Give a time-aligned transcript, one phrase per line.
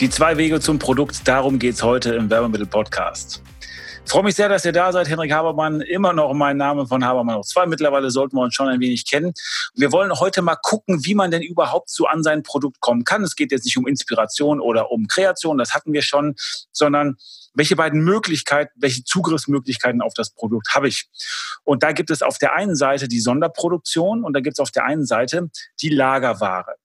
[0.00, 3.42] Die zwei Wege zum Produkt, darum geht es heute im Werbemittel-Podcast.
[4.06, 5.82] Ich freue mich sehr, dass ihr da seid, Henrik Habermann.
[5.82, 7.66] Immer noch mein Name von Habermann auf zwei.
[7.66, 9.34] Mittlerweile sollten wir uns schon ein wenig kennen.
[9.74, 13.22] Wir wollen heute mal gucken, wie man denn überhaupt so an sein Produkt kommen kann.
[13.24, 16.34] Es geht jetzt nicht um Inspiration oder um Kreation, das hatten wir schon,
[16.72, 17.16] sondern
[17.52, 21.10] welche beiden Möglichkeiten, welche Zugriffsmöglichkeiten auf das Produkt habe ich?
[21.64, 24.70] Und da gibt es auf der einen Seite die Sonderproduktion und da gibt es auf
[24.70, 25.50] der einen Seite
[25.82, 26.76] die Lagerware.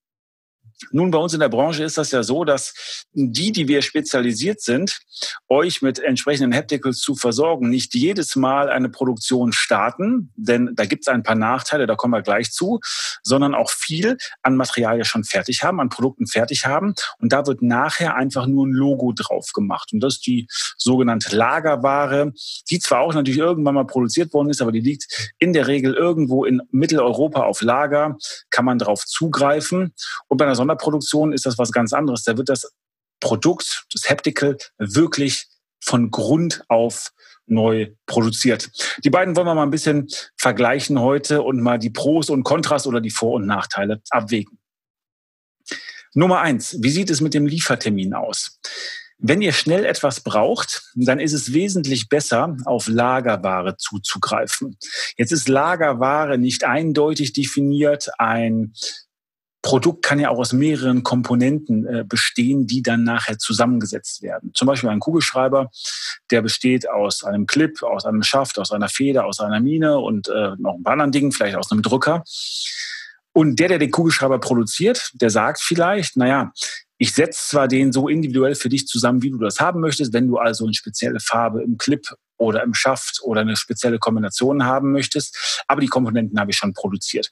[0.92, 4.62] Nun, bei uns in der Branche ist das ja so, dass die, die wir spezialisiert
[4.62, 5.00] sind,
[5.48, 11.04] euch mit entsprechenden Hapticals zu versorgen, nicht jedes Mal eine Produktion starten, denn da gibt
[11.04, 12.82] es ein paar Nachteile, da kommen wir gleich zu,
[13.24, 16.94] sondern auch viel an Materialien schon fertig haben, an Produkten fertig haben.
[17.20, 19.92] Und da wird nachher einfach nur ein Logo drauf gemacht.
[19.94, 22.34] Und das ist die sogenannte Lagerware,
[22.70, 25.94] die zwar auch natürlich irgendwann mal produziert worden ist, aber die liegt in der Regel
[25.94, 28.18] irgendwo in Mitteleuropa auf Lager,
[28.50, 29.94] kann man drauf zugreifen.
[30.28, 32.24] Und bei einer Sonderproduktion ist das was ganz anderes.
[32.24, 32.74] Da wird das
[33.20, 35.48] Produkt, das Haptical, wirklich
[35.80, 37.12] von Grund auf
[37.46, 38.72] neu produziert.
[39.04, 42.88] Die beiden wollen wir mal ein bisschen vergleichen heute und mal die Pros und Kontras
[42.88, 44.58] oder die Vor- und Nachteile abwägen.
[46.16, 48.60] Nummer eins, wie sieht es mit dem Liefertermin aus?
[49.18, 54.78] Wenn ihr schnell etwas braucht, dann ist es wesentlich besser, auf Lagerware zuzugreifen.
[55.18, 58.10] Jetzt ist Lagerware nicht eindeutig definiert.
[58.18, 58.74] Ein
[59.66, 64.52] Produkt kann ja auch aus mehreren Komponenten äh, bestehen, die dann nachher zusammengesetzt werden.
[64.54, 65.72] Zum Beispiel ein Kugelschreiber,
[66.30, 70.28] der besteht aus einem Clip, aus einem Schaft, aus einer Feder, aus einer Mine und
[70.28, 72.24] äh, noch ein paar anderen Dingen, vielleicht aus einem Drücker.
[73.34, 76.54] Und der, der den Kugelschreiber produziert, der sagt vielleicht, naja,
[77.00, 80.14] ich setze zwar den so individuell für dich zusammen, wie du das haben möchtest.
[80.14, 82.06] Wenn du also eine spezielle Farbe im Clip
[82.38, 86.74] oder im Schaft oder eine spezielle Kombination haben möchtest, aber die Komponenten habe ich schon
[86.74, 87.32] produziert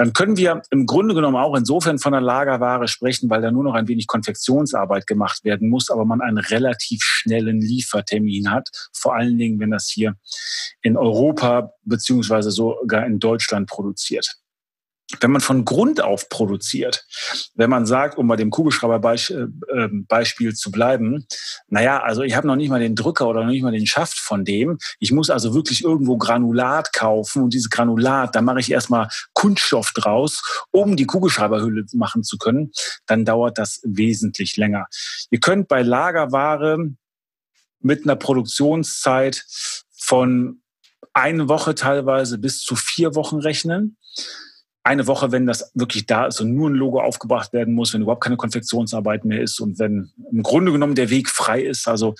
[0.00, 3.64] dann können wir im Grunde genommen auch insofern von der Lagerware sprechen, weil da nur
[3.64, 9.14] noch ein wenig Konfektionsarbeit gemacht werden muss, aber man einen relativ schnellen Liefertermin hat, vor
[9.14, 10.14] allen Dingen, wenn das hier
[10.80, 14.39] in Europa beziehungsweise sogar in Deutschland produziert
[15.18, 17.06] wenn man von Grund auf produziert,
[17.54, 21.26] wenn man sagt, um bei dem Kugelschreiber-Beispiel äh, ähm, zu bleiben,
[21.68, 24.18] naja, also ich habe noch nicht mal den Drücker oder noch nicht mal den Schaft
[24.18, 24.78] von dem.
[25.00, 29.92] Ich muss also wirklich irgendwo Granulat kaufen und dieses Granulat, da mache ich erstmal Kunststoff
[29.92, 32.70] draus, um die Kugelschreiberhülle machen zu können.
[33.06, 34.86] Dann dauert das wesentlich länger.
[35.30, 36.78] Ihr könnt bei Lagerware
[37.80, 39.44] mit einer Produktionszeit
[39.96, 40.62] von
[41.12, 43.96] eine Woche teilweise bis zu vier Wochen rechnen
[44.82, 48.02] eine Woche, wenn das wirklich da ist und nur ein Logo aufgebracht werden muss, wenn
[48.02, 52.14] überhaupt keine Konfektionsarbeit mehr ist und wenn im Grunde genommen der Weg frei ist, also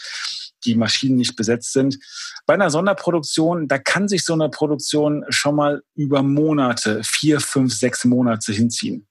[0.64, 1.98] die Maschinen nicht besetzt sind.
[2.44, 7.72] Bei einer Sonderproduktion, da kann sich so eine Produktion schon mal über Monate, vier, fünf,
[7.72, 9.06] sechs Monate hinziehen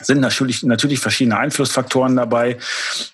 [0.00, 2.58] sind natürlich, natürlich verschiedene Einflussfaktoren dabei.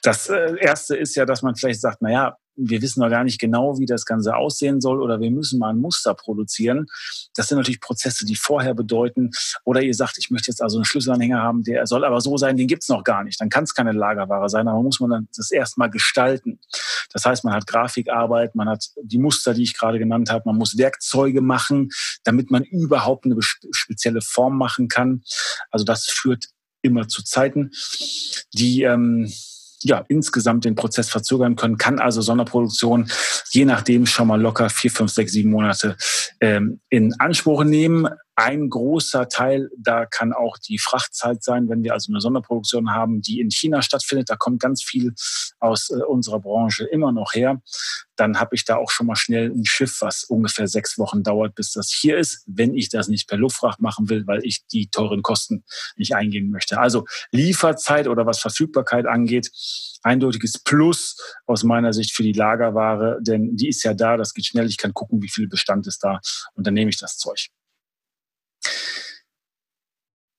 [0.02, 3.24] Das äh, erste ist ja, dass man vielleicht sagt, na ja, wir wissen noch gar
[3.24, 6.86] nicht genau, wie das Ganze aussehen soll oder wir müssen mal ein Muster produzieren.
[7.34, 9.30] Das sind natürlich Prozesse, die vorher bedeuten.
[9.64, 12.56] Oder ihr sagt, ich möchte jetzt also einen Schlüsselanhänger haben, der soll aber so sein,
[12.56, 13.40] den gibt's noch gar nicht.
[13.40, 16.58] Dann kann es keine Lagerware sein, aber muss man dann das erstmal gestalten.
[17.12, 20.56] Das heißt, man hat Grafikarbeit, man hat die Muster, die ich gerade genannt habe, man
[20.56, 21.90] muss Werkzeuge machen,
[22.24, 25.22] damit man überhaupt eine spezielle Form machen kann.
[25.70, 26.46] Also das führt
[26.82, 27.70] immer zu Zeiten,
[28.52, 29.32] die ähm,
[29.80, 33.08] ja, insgesamt den Prozess verzögern können, kann also Sonderproduktion
[33.50, 35.96] je nachdem schon mal locker vier, fünf, sechs, sieben Monate
[36.40, 38.08] ähm, in Anspruch nehmen.
[38.36, 43.20] Ein großer Teil, da kann auch die Frachtzeit sein, wenn wir also eine Sonderproduktion haben,
[43.20, 44.30] die in China stattfindet.
[44.30, 45.12] Da kommt ganz viel
[45.58, 47.60] aus äh, unserer Branche immer noch her.
[48.18, 51.54] Dann habe ich da auch schon mal schnell ein Schiff, was ungefähr sechs Wochen dauert,
[51.54, 54.88] bis das hier ist, wenn ich das nicht per Luftfracht machen will, weil ich die
[54.88, 55.64] teuren Kosten
[55.96, 56.78] nicht eingehen möchte.
[56.78, 59.50] Also Lieferzeit oder was Verfügbarkeit angeht,
[60.02, 61.16] eindeutiges Plus
[61.46, 64.76] aus meiner Sicht für die Lagerware, denn die ist ja da, das geht schnell, ich
[64.76, 66.20] kann gucken, wie viel Bestand ist da
[66.54, 67.48] und dann nehme ich das Zeug.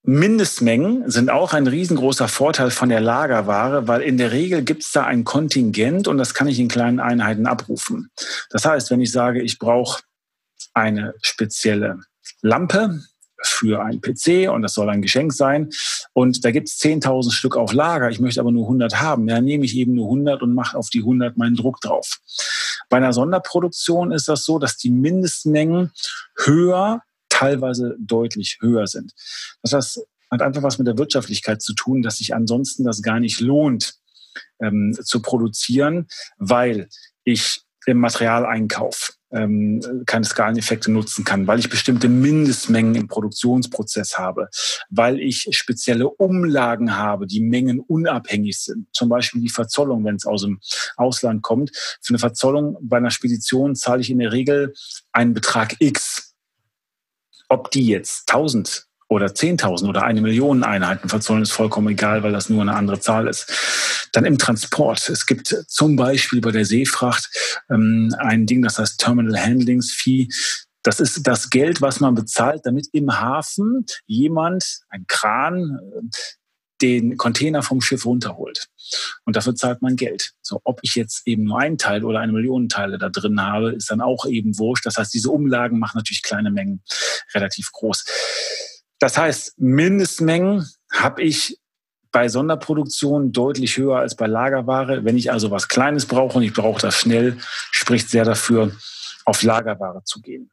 [0.09, 4.91] Mindestmengen sind auch ein riesengroßer Vorteil von der Lagerware, weil in der Regel gibt es
[4.91, 8.09] da ein Kontingent und das kann ich in kleinen Einheiten abrufen.
[8.49, 10.01] Das heißt, wenn ich sage, ich brauche
[10.73, 11.99] eine spezielle
[12.41, 13.01] Lampe
[13.43, 15.69] für einen PC und das soll ein Geschenk sein.
[16.13, 18.09] Und da gibt es 10.000 Stück auf Lager.
[18.09, 19.27] Ich möchte aber nur 100 haben.
[19.29, 22.17] Ja, nehme ich eben nur 100 und mache auf die 100 meinen Druck drauf.
[22.89, 25.91] Bei einer Sonderproduktion ist das so, dass die Mindestmengen
[26.35, 27.03] höher,
[27.39, 29.13] teilweise deutlich höher sind.
[29.61, 30.01] Das heißt,
[30.31, 33.95] hat einfach was mit der Wirtschaftlichkeit zu tun, dass sich ansonsten das gar nicht lohnt
[34.61, 36.07] ähm, zu produzieren,
[36.37, 36.89] weil
[37.23, 44.49] ich im Materialeinkauf ähm, keine Skaleneffekte nutzen kann, weil ich bestimmte Mindestmengen im Produktionsprozess habe,
[44.89, 48.87] weil ich spezielle Umlagen habe, die mengenunabhängig sind.
[48.91, 50.59] Zum Beispiel die Verzollung, wenn es aus dem
[50.97, 51.71] Ausland kommt.
[52.01, 54.73] Für eine Verzollung bei einer Spedition zahle ich in der Regel
[55.11, 56.28] einen Betrag X.
[57.49, 62.31] Ob die jetzt 1000 oder 10.000 oder eine Million Einheiten verzollen, ist vollkommen egal, weil
[62.31, 64.09] das nur eine andere Zahl ist.
[64.13, 65.09] Dann im Transport.
[65.09, 67.29] Es gibt zum Beispiel bei der Seefracht
[67.69, 70.27] ähm, ein Ding, das heißt Terminal Handlings Fee.
[70.83, 75.77] Das ist das Geld, was man bezahlt, damit im Hafen jemand, ein Kran,
[76.81, 78.67] den Container vom Schiff runterholt.
[79.25, 80.31] Und dafür zahlt man Geld.
[80.41, 83.71] So, ob ich jetzt eben nur einen Teil oder eine Million Teile da drin habe,
[83.71, 84.85] ist dann auch eben wurscht.
[84.85, 86.83] Das heißt, diese Umlagen machen natürlich kleine Mengen
[87.33, 88.05] relativ groß.
[88.99, 91.59] Das heißt, Mindestmengen habe ich
[92.11, 95.05] bei Sonderproduktion deutlich höher als bei Lagerware.
[95.05, 97.37] Wenn ich also was Kleines brauche und ich brauche das schnell,
[97.71, 98.75] spricht sehr dafür,
[99.25, 100.49] auf Lagerware zu gehen.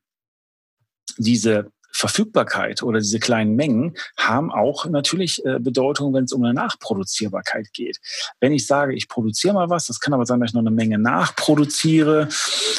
[1.17, 6.53] Diese Verfügbarkeit oder diese kleinen Mengen haben auch natürlich äh, Bedeutung, wenn es um eine
[6.53, 7.99] Nachproduzierbarkeit geht.
[8.39, 10.71] Wenn ich sage, ich produziere mal was, das kann aber sein, dass ich noch eine
[10.71, 12.29] Menge nachproduziere,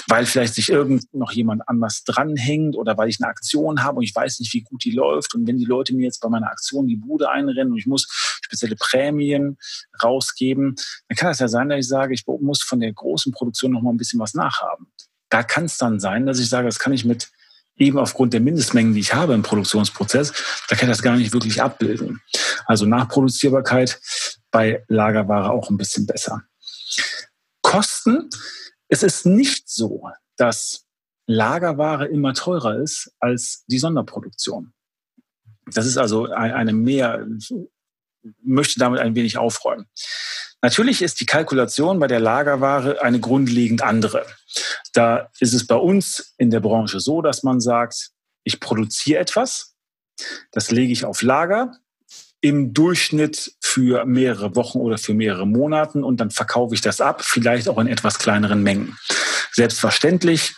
[0.08, 4.04] weil vielleicht sich irgend noch jemand anders dranhängt oder weil ich eine Aktion habe und
[4.04, 5.34] ich weiß nicht, wie gut die läuft.
[5.34, 8.08] Und wenn die Leute mir jetzt bei meiner Aktion die Bude einrennen und ich muss
[8.44, 9.58] spezielle Prämien
[10.04, 10.76] rausgeben,
[11.10, 13.82] dann kann das ja sein, dass ich sage, ich muss von der großen Produktion noch
[13.82, 14.92] mal ein bisschen was nachhaben.
[15.30, 17.32] Da kann es dann sein, dass ich sage, das kann ich mit
[17.78, 20.34] eben aufgrund der Mindestmengen, die ich habe im Produktionsprozess,
[20.68, 22.22] da kann ich das gar nicht wirklich abbilden.
[22.66, 24.00] Also Nachproduzierbarkeit
[24.52, 26.44] bei Lagerware auch ein bisschen besser.
[27.62, 28.30] Kosten.
[28.88, 30.86] Es ist nicht so, dass
[31.28, 34.74] Lagerware immer teurer ist als die Sonderproduktion.
[35.74, 37.28] Das ist also eine mehr,
[38.42, 39.88] möchte damit ein wenig aufräumen.
[40.62, 44.26] Natürlich ist die Kalkulation bei der Lagerware eine grundlegend andere.
[44.94, 48.12] Da ist es bei uns in der Branche so, dass man sagt,
[48.44, 49.76] ich produziere etwas,
[50.52, 51.78] das lege ich auf Lager
[52.42, 57.24] im Durchschnitt für mehrere Wochen oder für mehrere Monaten und dann verkaufe ich das ab,
[57.24, 58.98] vielleicht auch in etwas kleineren Mengen.
[59.52, 60.54] Selbstverständlich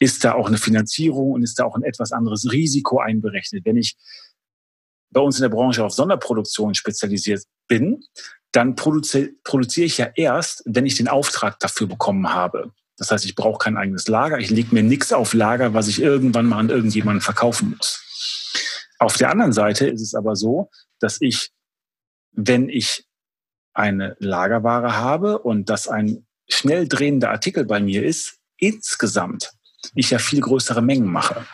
[0.00, 3.64] ist da auch eine Finanzierung und ist da auch ein etwas anderes Risiko einberechnet.
[3.64, 3.96] Wenn ich
[5.10, 8.02] bei uns in der Branche auf Sonderproduktion spezialisiert bin,
[8.54, 12.72] dann produziere produziere ich ja erst, wenn ich den Auftrag dafür bekommen habe.
[12.96, 14.38] Das heißt, ich brauche kein eigenes Lager.
[14.38, 18.00] Ich lege mir nichts auf Lager, was ich irgendwann mal an irgendjemanden verkaufen muss.
[19.00, 20.70] Auf der anderen Seite ist es aber so,
[21.00, 21.50] dass ich,
[22.30, 23.04] wenn ich
[23.72, 29.53] eine Lagerware habe und das ein schnell drehender Artikel bei mir ist, insgesamt
[29.94, 31.44] ich ja viel größere Mengen mache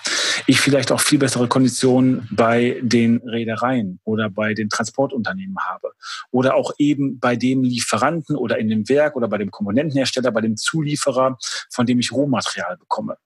[0.47, 5.93] ich vielleicht auch viel bessere Konditionen bei den Reedereien oder bei den Transportunternehmen habe
[6.31, 10.41] oder auch eben bei dem Lieferanten oder in dem Werk oder bei dem Komponentenhersteller, bei
[10.41, 11.39] dem Zulieferer,
[11.71, 13.17] von dem ich Rohmaterial bekomme.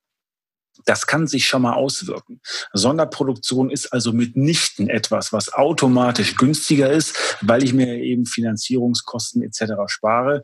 [0.84, 2.40] Das kann sich schon mal auswirken.
[2.72, 9.74] Sonderproduktion ist also mitnichten etwas, was automatisch günstiger ist, weil ich mir eben Finanzierungskosten etc.
[9.86, 10.42] spare.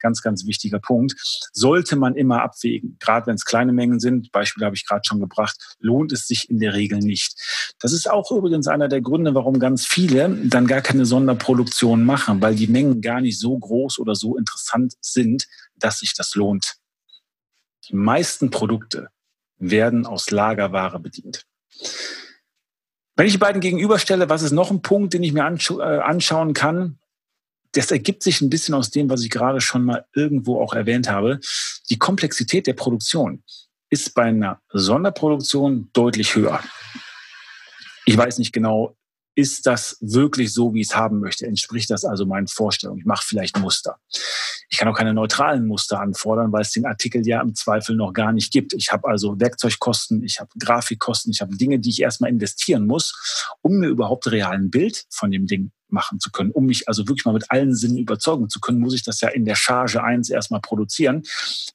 [0.00, 1.14] Ganz, ganz wichtiger Punkt.
[1.52, 2.96] Sollte man immer abwägen.
[2.98, 6.50] Gerade wenn es kleine Mengen sind, Beispiel habe ich gerade schon gebracht, lohnt es sich
[6.50, 7.34] in der Regel nicht.
[7.78, 12.42] Das ist auch übrigens einer der Gründe, warum ganz viele dann gar keine Sonderproduktion machen,
[12.42, 16.76] weil die Mengen gar nicht so groß oder so interessant sind, dass sich das lohnt.
[17.88, 19.08] Die meisten Produkte
[19.58, 21.46] werden aus Lagerware bedient.
[23.16, 26.54] Wenn ich die beiden gegenüberstelle, was ist noch ein Punkt, den ich mir äh, anschauen
[26.54, 26.98] kann?
[27.72, 31.10] Das ergibt sich ein bisschen aus dem, was ich gerade schon mal irgendwo auch erwähnt
[31.10, 31.40] habe.
[31.90, 33.42] Die Komplexität der Produktion
[33.90, 36.62] ist bei einer Sonderproduktion deutlich höher.
[38.06, 38.96] Ich weiß nicht genau,
[39.38, 41.46] ist das wirklich so, wie ich es haben möchte?
[41.46, 42.98] Entspricht das also meinen Vorstellungen?
[42.98, 44.00] Ich mache vielleicht Muster.
[44.68, 48.12] Ich kann auch keine neutralen Muster anfordern, weil es den Artikel ja im Zweifel noch
[48.12, 48.72] gar nicht gibt.
[48.72, 53.54] Ich habe also Werkzeugkosten, ich habe Grafikkosten, ich habe Dinge, die ich erstmal investieren muss,
[53.62, 56.50] um mir überhaupt realen Bild von dem Ding machen zu können.
[56.50, 59.28] Um mich also wirklich mal mit allen Sinnen überzeugen zu können, muss ich das ja
[59.28, 61.22] in der Charge 1 erstmal produzieren.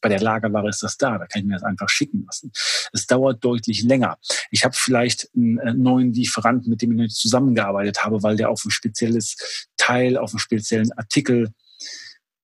[0.01, 2.51] Bei der Lagerware ist das da, da kann ich mir das einfach schicken lassen.
[2.91, 4.17] Es dauert deutlich länger.
[4.51, 8.49] Ich habe vielleicht einen äh, neuen Lieferanten, mit dem ich nicht zusammengearbeitet habe, weil der
[8.49, 11.53] auf ein spezielles Teil, auf einen speziellen Artikel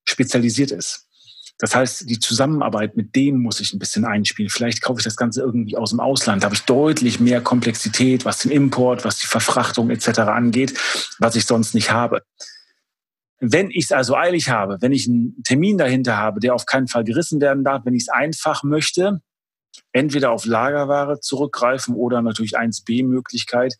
[0.07, 1.08] spezialisiert ist.
[1.59, 4.49] Das heißt, die Zusammenarbeit mit dem muss ich ein bisschen einspielen.
[4.49, 6.41] Vielleicht kaufe ich das Ganze irgendwie aus dem Ausland.
[6.41, 10.19] Da habe ich deutlich mehr Komplexität, was den Import, was die Verfrachtung etc.
[10.19, 10.79] angeht,
[11.19, 12.23] was ich sonst nicht habe.
[13.41, 16.87] Wenn ich es also eilig habe, wenn ich einen Termin dahinter habe, der auf keinen
[16.87, 19.21] Fall gerissen werden darf, wenn ich es einfach möchte,
[19.91, 23.75] entweder auf Lagerware zurückgreifen oder natürlich 1b-Möglichkeit,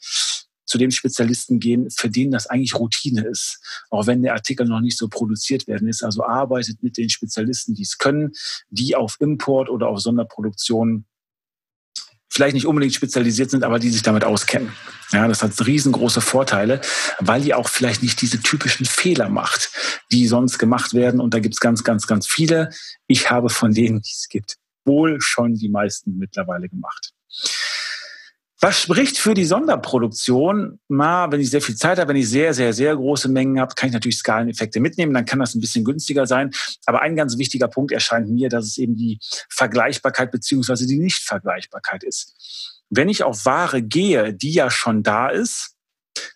[0.70, 3.60] zu dem Spezialisten gehen, für den das eigentlich Routine ist,
[3.90, 6.04] auch wenn der Artikel noch nicht so produziert werden ist.
[6.04, 8.32] Also arbeitet mit den Spezialisten, die es können,
[8.70, 11.06] die auf Import oder auf Sonderproduktion
[12.32, 14.72] vielleicht nicht unbedingt spezialisiert sind, aber die sich damit auskennen.
[15.12, 16.80] Ja, das hat riesengroße Vorteile,
[17.20, 19.72] weil ihr auch vielleicht nicht diese typischen Fehler macht,
[20.12, 21.20] die sonst gemacht werden.
[21.20, 22.70] Und da gibt es ganz, ganz, ganz viele.
[23.08, 27.14] Ich habe von denen, die es gibt, wohl schon die meisten mittlerweile gemacht.
[28.62, 30.80] Was spricht für die Sonderproduktion?
[30.90, 33.74] Mal, wenn ich sehr viel Zeit habe, wenn ich sehr, sehr, sehr große Mengen habe,
[33.74, 36.52] kann ich natürlich Skaleneffekte mitnehmen, dann kann das ein bisschen günstiger sein.
[36.86, 42.04] Aber ein ganz wichtiger Punkt erscheint mir, dass es eben die Vergleichbarkeit beziehungsweise die Nichtvergleichbarkeit
[42.04, 42.84] ist.
[42.90, 45.76] Wenn ich auf Ware gehe, die ja schon da ist,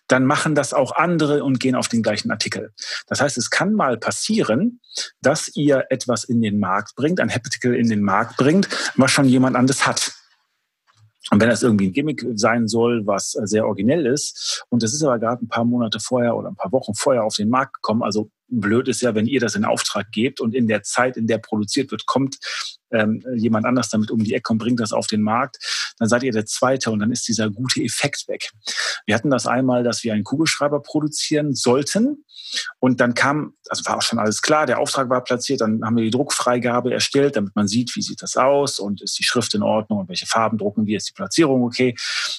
[0.08, 2.72] dann machen das auch andere und gehen auf den gleichen Artikel.
[3.06, 4.80] Das heißt, es kann mal passieren,
[5.20, 9.28] dass ihr etwas in den Markt bringt, ein Hepatical in den Markt bringt, was schon
[9.28, 10.12] jemand anderes hat.
[11.30, 14.92] Und wenn das irgendwie ein Gimmick sein soll, was äh, sehr originell ist, und das
[14.92, 17.74] ist aber gerade ein paar Monate vorher oder ein paar Wochen vorher auf den Markt
[17.74, 21.16] gekommen, also blöd ist ja, wenn ihr das in Auftrag gebt und in der Zeit,
[21.16, 22.38] in der produziert wird, kommt
[22.94, 25.58] ähm, jemand anders damit um die Ecke und bringt das auf den Markt,
[25.98, 28.50] dann seid ihr der Zweite und dann ist dieser gute Effekt weg.
[29.06, 32.24] Wir hatten das einmal, dass wir einen Kugelschreiber produzieren sollten
[32.78, 35.96] und dann kam, also war auch schon alles klar, der Auftrag war platziert, dann haben
[35.96, 39.54] wir die Druckfreigabe erstellt, damit man sieht, wie sieht das aus und ist die Schrift
[39.54, 41.94] in Ordnung und welche Farben drucken wir, ist die Platzierung okay,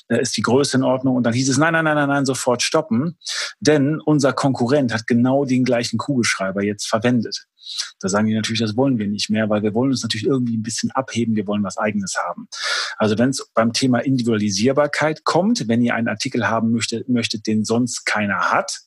[0.08, 2.26] äh, ist die Größe in Ordnung und dann hieß es, nein, nein, nein, nein, nein,
[2.26, 3.18] sofort stoppen,
[3.60, 7.46] denn unser Konkurrent hat genau den gleichen Kugelschreiber jetzt verwendet.
[8.00, 10.58] Da sagen die natürlich, das wollen wir nicht mehr, weil wir wollen uns natürlich irgendwie
[10.58, 12.48] ein bisschen abheben, wir wollen was eigenes haben.
[12.98, 17.66] Also wenn es beim Thema Individualisierbarkeit kommt, wenn ihr einen Artikel haben möchtet, möchtet den
[17.66, 18.82] sonst keiner hat,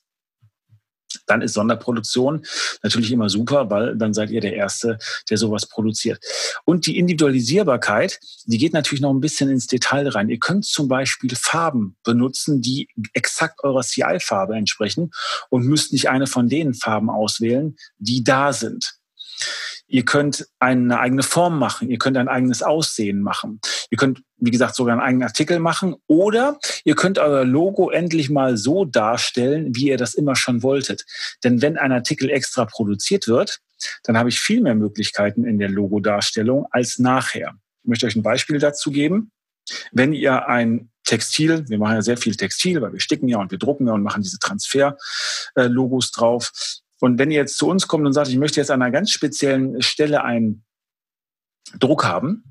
[1.29, 2.45] dann ist Sonderproduktion
[2.83, 4.97] natürlich immer super, weil dann seid ihr der Erste,
[5.29, 6.19] der sowas produziert.
[6.65, 10.29] Und die Individualisierbarkeit, die geht natürlich noch ein bisschen ins Detail rein.
[10.29, 15.11] Ihr könnt zum Beispiel Farben benutzen, die exakt eurer CI-Farbe entsprechen
[15.49, 18.95] und müsst nicht eine von den Farben auswählen, die da sind.
[19.91, 21.89] Ihr könnt eine eigene Form machen.
[21.89, 23.59] Ihr könnt ein eigenes Aussehen machen.
[23.89, 25.95] Ihr könnt, wie gesagt, sogar einen eigenen Artikel machen.
[26.05, 31.05] Oder ihr könnt euer Logo endlich mal so darstellen, wie ihr das immer schon wolltet.
[31.43, 33.59] Denn wenn ein Artikel extra produziert wird,
[34.03, 37.55] dann habe ich viel mehr Möglichkeiten in der Logodarstellung als nachher.
[37.83, 39.31] Ich möchte euch ein Beispiel dazu geben.
[39.91, 43.49] Wenn ihr ein Textil, wir machen ja sehr viel Textil, weil wir sticken ja und
[43.49, 46.51] wir drucken ja und machen diese Transfer-Logos drauf.
[46.99, 49.11] Und wenn ihr jetzt zu uns kommt und sagt, ich möchte jetzt an einer ganz
[49.11, 50.63] speziellen Stelle einen
[51.79, 52.43] Druck haben,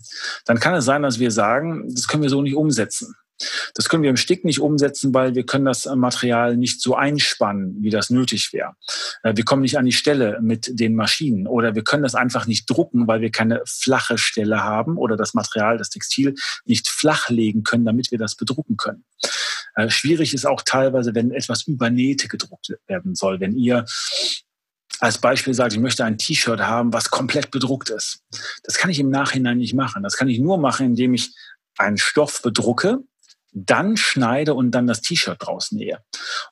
[0.45, 3.15] dann kann es sein, dass wir sagen, das können wir so nicht umsetzen.
[3.75, 7.77] Das können wir im Stick nicht umsetzen, weil wir können das Material nicht so einspannen,
[7.81, 8.75] wie das nötig wäre.
[9.23, 12.47] Äh, wir kommen nicht an die Stelle mit den Maschinen oder wir können das einfach
[12.47, 17.29] nicht drucken, weil wir keine flache Stelle haben oder das Material, das Textil nicht flach
[17.29, 19.05] legen können, damit wir das bedrucken können.
[19.79, 23.39] Äh, schwierig ist auch teilweise, wenn etwas über Nähte gedruckt werden soll.
[23.39, 23.85] Wenn ihr
[24.99, 28.25] als Beispiel sagt, ich möchte ein T-Shirt haben, was komplett bedruckt ist.
[28.65, 30.03] Das kann ich im Nachhinein nicht machen.
[30.03, 31.33] Das kann ich nur machen, indem ich
[31.77, 32.99] einen Stoff bedrucke,
[33.53, 36.01] dann schneide und dann das T-Shirt draus nähe.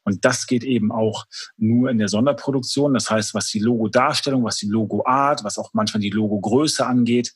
[0.04, 2.94] Und das geht eben auch nur in der Sonderproduktion.
[2.94, 7.34] Das heißt, was die Logo-Darstellung, was die Logo-Art, was auch manchmal die Logo-Größe angeht,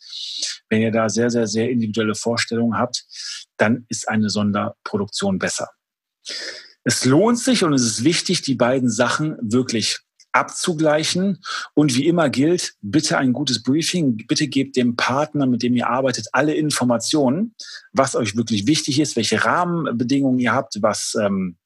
[0.69, 3.05] wenn ihr da sehr, sehr, sehr individuelle Vorstellungen habt,
[3.57, 5.69] dann ist eine Sonderproduktion besser.
[6.85, 9.99] Es lohnt sich und es ist wichtig, die beiden Sachen wirklich
[10.33, 11.43] abzugleichen.
[11.75, 14.17] Und wie immer gilt, bitte ein gutes Briefing.
[14.29, 17.55] Bitte gebt dem Partner, mit dem ihr arbeitet, alle Informationen,
[17.93, 21.57] was euch wirklich wichtig ist, welche Rahmenbedingungen ihr habt, was ähm,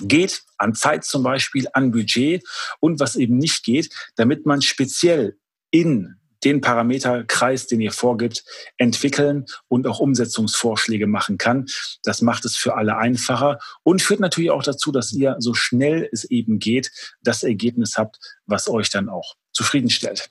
[0.00, 2.42] geht, an Zeit zum Beispiel, an Budget
[2.80, 5.36] und was eben nicht geht, damit man speziell
[5.70, 8.44] in den Parameterkreis, den ihr vorgibt,
[8.76, 11.66] entwickeln und auch Umsetzungsvorschläge machen kann.
[12.02, 16.08] Das macht es für alle einfacher und führt natürlich auch dazu, dass ihr so schnell
[16.12, 16.90] es eben geht,
[17.22, 20.30] das Ergebnis habt, was euch dann auch zufriedenstellt.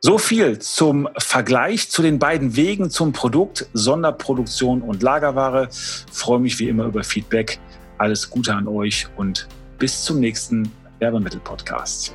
[0.00, 5.68] So viel zum Vergleich zu den beiden Wegen zum Produkt, Sonderproduktion und Lagerware.
[5.70, 7.58] Freue mich wie immer über Feedback.
[7.96, 12.14] Alles Gute an euch und bis zum nächsten Werbemittel-Podcast.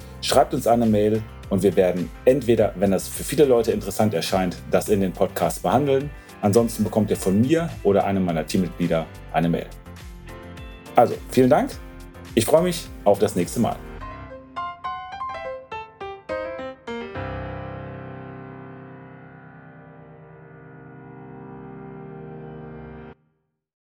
[0.21, 4.55] Schreibt uns eine Mail und wir werden entweder, wenn das für viele Leute interessant erscheint,
[4.69, 6.11] das in den Podcast behandeln.
[6.41, 9.67] Ansonsten bekommt ihr von mir oder einem meiner Teammitglieder eine Mail.
[10.95, 11.71] Also, vielen Dank.
[12.35, 13.75] Ich freue mich auf das nächste Mal.